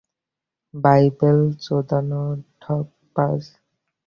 Bible 0.73 1.39
চোদানো 1.63 2.23
ঠকবাজ। 2.61 3.41